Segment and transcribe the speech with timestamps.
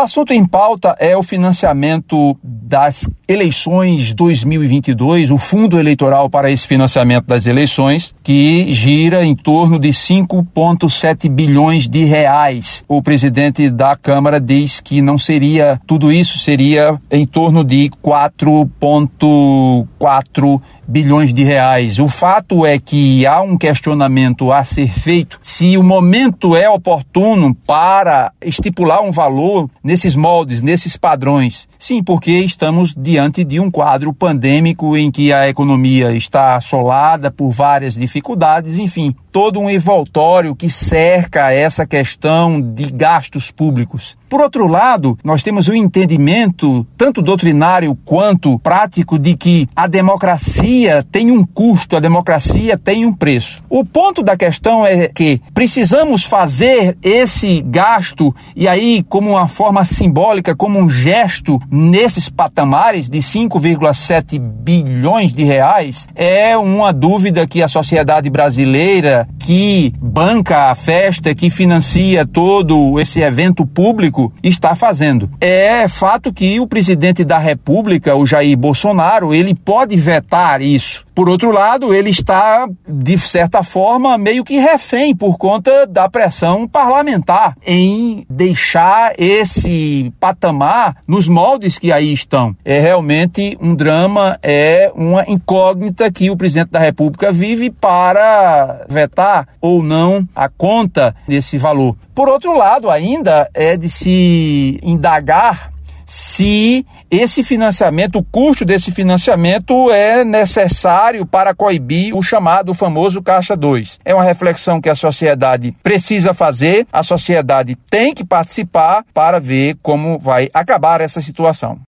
[0.00, 7.26] assunto em pauta é o financiamento das eleições 2022, o fundo eleitoral para esse financiamento
[7.26, 12.82] das eleições, que gira em torno de 5,7 bilhões de reais.
[12.88, 20.60] O presidente da Câmara diz que não seria tudo isso, seria em torno de 4,4
[20.88, 22.00] bilhões de reais.
[22.00, 27.54] O fato é que há um questionamento a ser feito se o momento é oportuno
[27.54, 31.68] para estipular um valor nesses moldes, nesses padrões.
[31.76, 37.50] Sim, porque estamos diante de um quadro pandêmico em que a economia está assolada por
[37.50, 44.16] várias dificuldades, enfim, todo um envoltório que cerca essa questão de gastos públicos.
[44.28, 49.88] Por outro lado, nós temos o um entendimento, tanto doutrinário quanto prático, de que a
[49.88, 53.60] democracia tem um custo, a democracia tem um preço.
[53.68, 59.79] O ponto da questão é que precisamos fazer esse gasto, e aí, como uma forma
[59.84, 67.62] simbólica, como um gesto nesses patamares de 5,7 bilhões de reais, é uma dúvida que
[67.62, 75.30] a sociedade brasileira, que banca a festa, que financia todo esse evento público, está fazendo.
[75.40, 81.04] É fato que o presidente da República, o Jair Bolsonaro, ele pode vetar isso.
[81.14, 86.66] Por outro lado, ele está, de certa forma, meio que refém por conta da pressão
[86.66, 92.56] parlamentar em deixar esse patamar nos moldes que aí estão.
[92.64, 99.29] É realmente um drama, é uma incógnita que o presidente da República vive para vetar
[99.60, 101.96] ou não a conta desse valor.
[102.14, 105.70] Por outro lado, ainda é de se indagar
[106.10, 113.56] se esse financiamento, o custo desse financiamento é necessário para coibir o chamado famoso Caixa
[113.56, 114.00] 2.
[114.04, 119.76] É uma reflexão que a sociedade precisa fazer, a sociedade tem que participar para ver
[119.80, 121.78] como vai acabar essa situação.